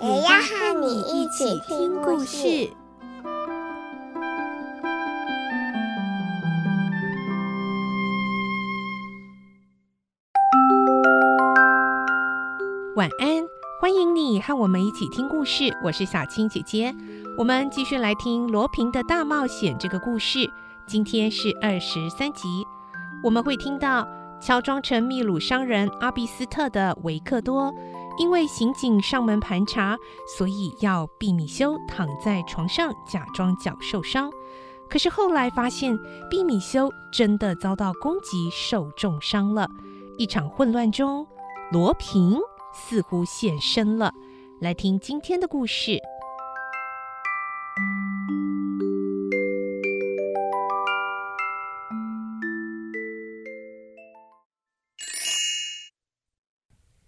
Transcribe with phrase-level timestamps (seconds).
[0.00, 2.70] 也要和你一起听故事。
[12.94, 13.44] 晚安，
[13.80, 15.64] 欢迎你和我们一起听故事。
[15.82, 16.94] 我是小青姐姐，
[17.36, 20.48] 我们继续来听罗平的大冒险这个故事。
[20.86, 22.64] 今天是二十三集，
[23.24, 24.06] 我们会听到
[24.40, 27.74] 乔装成秘鲁商人阿比斯特的维克多，
[28.18, 29.96] 因为刑警上门盘查，
[30.36, 34.30] 所以要毕米修躺在床上假装脚受伤。
[34.88, 35.98] 可是后来发现
[36.30, 39.68] 毕米修真的遭到攻击，受重伤了。
[40.16, 41.26] 一场混乱中，
[41.72, 42.38] 罗平。
[42.74, 44.12] 似乎现身了，
[44.60, 45.98] 来听今天的故事。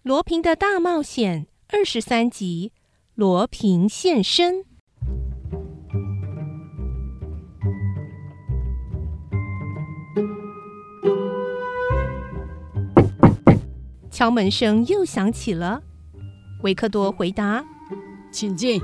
[0.03, 2.71] 罗平的大冒险二十三集，
[3.13, 4.65] 罗平现身。
[14.09, 15.83] 敲门声又响起了，
[16.63, 17.63] 维克多回答
[18.33, 18.81] ：“请进。”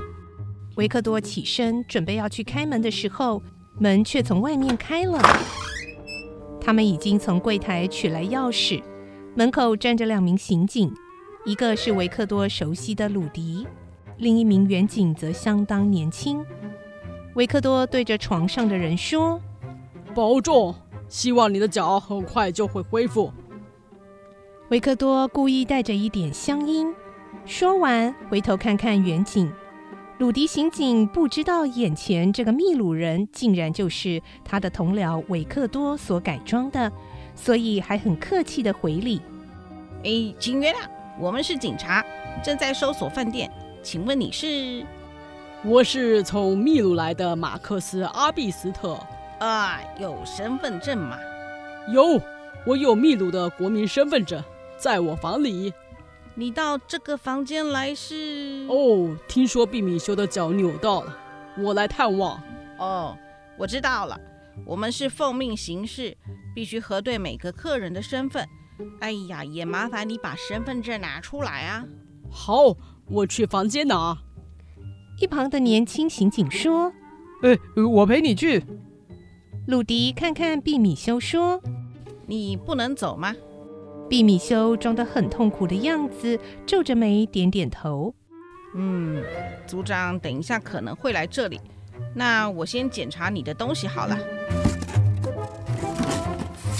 [0.76, 3.42] 维克多起身准备要去开门的时候，
[3.80, 5.20] 门却从外面开了。
[6.60, 8.80] 他们已经从柜台取来钥匙，
[9.34, 10.94] 门口站着两名刑警，
[11.44, 13.66] 一个是维克多熟悉的鲁迪，
[14.18, 16.44] 另一名远景则相当年轻。
[17.34, 19.40] 维克多对着床上的人说
[20.14, 20.74] ：“保重，
[21.08, 23.32] 希望你的脚很快就会恢复。”
[24.70, 26.92] 维克多故意带着一点乡音，
[27.46, 29.50] 说完回头看看远景。
[30.18, 36.92] 鲁迪刑警不知道眼前这个秘鲁人竟然就是他的同僚维克多所改装的，
[37.36, 39.22] 所以还很客气的回礼
[40.04, 40.78] ：“哎，请原谅，
[41.18, 42.04] 我们是警察，
[42.44, 43.50] 正在搜索饭店，
[43.82, 44.86] 请问你是
[45.64, 48.98] ？”“我是从秘鲁来的马克思阿比斯特。
[49.40, 51.18] ”“啊，有身份证吗
[51.92, 52.20] ？”“有，
[52.64, 54.42] 我有秘鲁的国民身份证。”
[54.78, 55.74] 在我房里，
[56.36, 58.64] 你到这个房间来是？
[58.70, 61.16] 哦，听说毕米修的脚扭到了，
[61.58, 62.40] 我来探望。
[62.78, 63.18] 哦，
[63.58, 64.16] 我知道了，
[64.64, 66.16] 我们是奉命行事，
[66.54, 68.48] 必须核对每个客人的身份。
[69.00, 71.84] 哎呀，也麻烦你把身份证拿出来啊。
[72.30, 74.16] 好，我去房间拿。
[75.20, 76.92] 一旁的年轻刑警说
[77.42, 78.62] ：“哎，我陪你去。”
[79.66, 81.60] 鲁迪看看毕米修说
[82.26, 83.34] ：“你不能走吗？”
[84.08, 88.14] 毕米修装得很痛苦的样子，皱着眉点点头。
[88.74, 89.22] 嗯，
[89.66, 91.60] 组长等一下可能会来这里，
[92.14, 94.16] 那我先检查你的东西好了。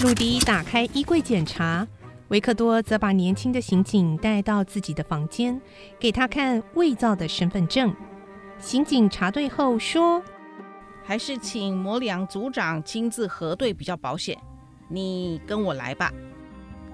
[0.01, 1.85] 鲁迪打开衣柜检查，
[2.29, 5.59] 维克多则把年轻的刑警带到自己的房间，
[5.99, 7.93] 给他看伪造的身份证。
[8.59, 10.23] 刑警查对后说
[11.03, 14.37] ：“还是请摩里昂组长亲自核对比较保险。
[14.87, 16.13] 你跟我来吧。”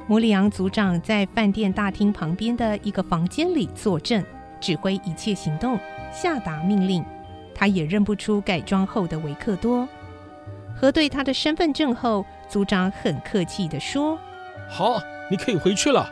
[0.10, 4.26] 摩里昂组长在饭店大厅旁边的一个房间里坐镇，
[4.60, 5.80] 指挥一切行动，
[6.12, 7.06] 下达命令。
[7.54, 9.88] 他也认不出改装后的维克多。
[10.75, 14.19] 核对他的身份证后，组长很客气地说
[14.69, 16.12] ：“好，你可以回去了。”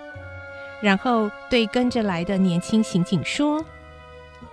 [0.81, 3.63] 然后对跟着来的年轻刑警说：“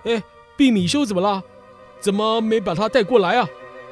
[0.05, 0.21] 哎，
[0.57, 1.41] 毕米修怎么了？
[1.99, 3.47] 怎么没把他带过来啊？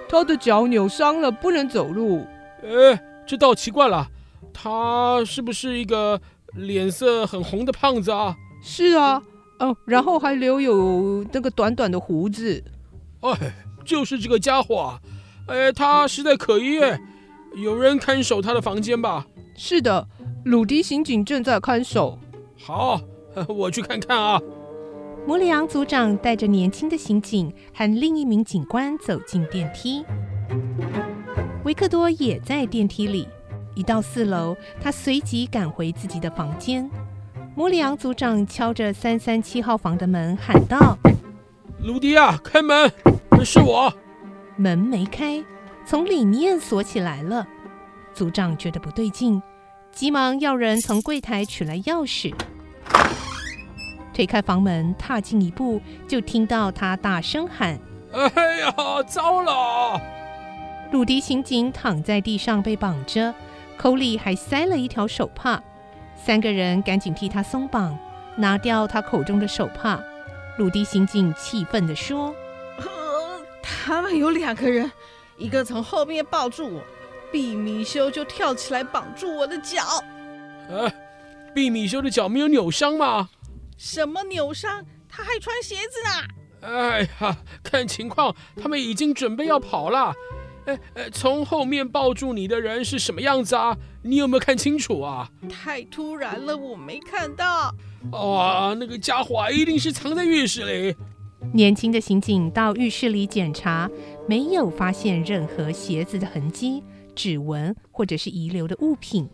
[0.08, 2.25] 他的脚扭伤了，不能走路。
[2.63, 4.08] 哎，这倒奇怪了。”
[4.52, 6.19] 他是不是一个
[6.53, 8.35] 脸色很红的胖子啊？
[8.62, 9.22] 是啊，
[9.59, 12.61] 哦，然后还留有那个短短的胡子。
[13.22, 13.53] 哎，
[13.85, 14.99] 就是这个家伙啊！
[15.49, 16.99] 哎，他实在可疑哎。
[17.55, 19.25] 有人看守他的房间吧？
[19.55, 20.07] 是的，
[20.46, 22.19] 鲁迪刑警正在看守。
[22.57, 23.01] 好，
[23.47, 24.40] 我去看看啊。
[25.25, 30.05] 摩里昂组长带着年轻的刑警和另一名警官走进电梯，
[31.66, 33.28] 维克多也在电梯里。
[33.75, 36.90] 一到四楼，他随即赶回自己的房间。
[37.55, 40.97] 摩里昂组长敲着三三七号房的门，喊道
[41.84, 42.91] ：“鲁迪啊，开门！
[43.43, 43.91] 是我。”
[44.59, 45.41] 门没开，
[45.85, 47.47] 从里面锁起来了。
[48.14, 49.41] 组长觉得不对劲，
[49.90, 52.35] 急忙要人从柜台取来钥匙。
[54.14, 57.79] 推开房门，踏进一步，就听到他大声喊
[58.11, 58.73] ：“哎呀，
[59.08, 60.02] 糟了！”
[60.91, 63.34] 鲁迪刑警躺在地上被绑着，
[63.78, 65.64] 口里还塞了一条手帕。
[66.22, 67.97] 三个人赶紧替他松绑，
[68.35, 69.97] 拿掉他口中的手帕。
[70.58, 72.35] 鲁迪刑警气愤地说
[73.70, 74.92] ：“他们有两个人，
[75.38, 76.82] 一个从后面抱住我，
[77.32, 80.04] 毕米修就跳起来绑住我的脚。
[80.70, 80.92] 呃，
[81.54, 83.30] 毕米修的脚没有扭伤吗？
[83.78, 84.84] 什么扭伤？
[85.08, 86.68] 他还穿鞋子呢。
[86.68, 90.14] 哎呀，看情况，他们已经准备要跑了。
[90.66, 93.76] 哎哎，从后面抱住你的人是什么样子啊？
[94.04, 95.30] 你有没有看清楚啊？
[95.50, 97.74] 太突然了，我没看到。
[98.12, 100.96] 哇，那个家伙一定是藏在浴室里。
[101.53, 103.90] 年轻的刑警到浴室里检查，
[104.28, 106.84] 没有发现任何鞋子的痕迹、
[107.16, 109.28] 指纹或者是遗留的物品。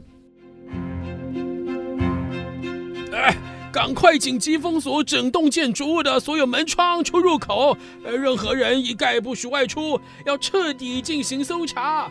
[3.12, 3.36] 哎，
[3.72, 12.10] 赶快紧急封锁整栋建筑物的所有门窗、出入口，任何人一概不许外出，要彻底进行搜查。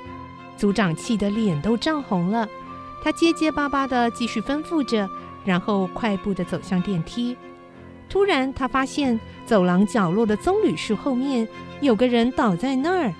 [0.56, 2.47] 组长气得脸都涨红了，
[3.02, 5.08] 他结结巴巴的继续吩咐着，
[5.44, 7.37] 然后快步的走向电梯。
[8.08, 11.46] 突然，他发现走廊角落的棕榈树后面
[11.80, 13.12] 有个人倒在那儿。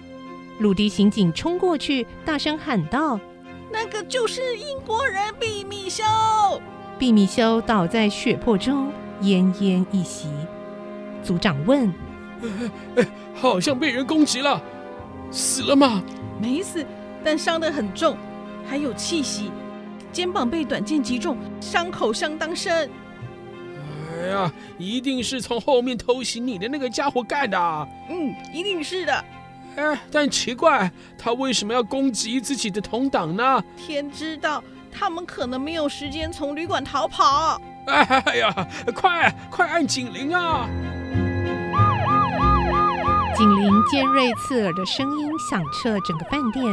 [0.59, 3.19] 鲁迪刑警冲过去，大声喊道
[3.73, 6.05] ：“那个就是英国人毕米修！”
[6.97, 10.29] 毕米修倒在血泊中，奄奄一息。
[11.25, 11.93] 组长问
[13.35, 14.63] ：“好像被人攻击了，
[15.33, 16.01] 死了吗
[16.41, 16.87] ？”“没死，
[17.25, 18.17] 但伤得很重，
[18.69, 19.51] 还有气息，
[20.13, 22.89] 肩膀被短剑击中，伤口相当深。”
[24.25, 27.89] 哎呀，一定是从后面偷袭你的那个家伙干的。
[28.09, 29.25] 嗯，一定是的。
[29.77, 33.63] 哎，但奇怪，他为什么要攻击自己的同党呢？
[33.77, 37.61] 天知道，他们可能没有时间从旅馆逃跑。
[37.87, 40.67] 哎呀，快快按警铃啊！
[43.37, 46.65] 警铃尖锐刺耳的声音响彻整个饭店，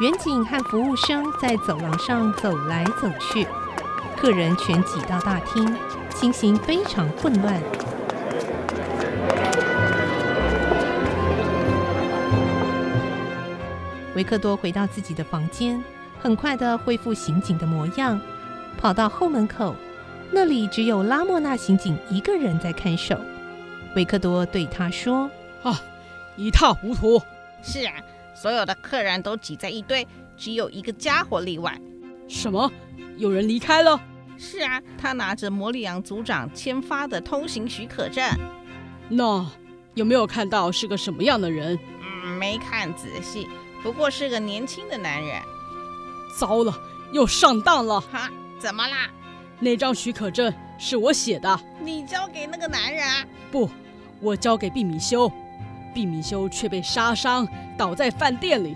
[0.00, 3.46] 远景和服务生在走廊上走来走去，
[4.20, 5.74] 客人全挤到大厅。
[6.14, 7.58] 情形非常混乱。
[14.14, 15.82] 维克多回到自己的房间，
[16.20, 18.20] 很快的恢复刑警的模样，
[18.76, 19.74] 跑到后门口，
[20.30, 23.18] 那里只有拉莫纳刑警一个人在看守。
[23.96, 25.30] 维克多对他说
[25.64, 25.80] ：“啊，
[26.36, 27.22] 一塌糊涂。
[27.62, 27.94] 是啊，
[28.34, 30.06] 所有的客人都挤在一堆，
[30.36, 31.80] 只有一个家伙例外。
[32.30, 32.70] 什么？
[33.16, 34.00] 有人离开了？”
[34.38, 38.24] 是啊，他拿着魔里昂组长签发的通行许可证。
[39.08, 39.44] 那
[39.94, 41.78] 有没有看到是个什么样的人？
[42.00, 43.46] 嗯，没看仔细，
[43.82, 45.42] 不过是个年轻的男人。
[46.38, 46.72] 糟了，
[47.12, 48.00] 又上当了！
[48.00, 49.10] 哈，怎么啦？
[49.58, 51.60] 那张许可证是我写的。
[51.82, 53.26] 你交给那个男人啊？
[53.50, 53.68] 不，
[54.20, 55.30] 我交给毕米修。
[55.92, 58.74] 毕米修却被杀伤，倒在饭店里。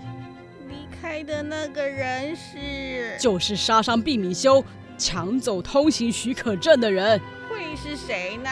[1.05, 3.15] 离开的那个人是？
[3.19, 4.63] 就是杀伤毕米修。
[4.97, 7.19] 抢走通行许可证的人
[7.49, 8.49] 会是谁呢？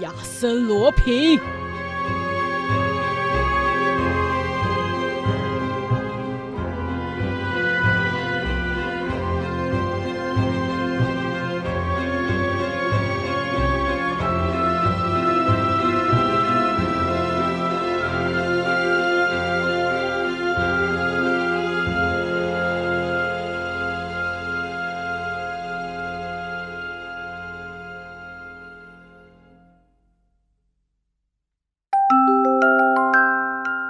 [0.00, 1.40] 亚森·罗平。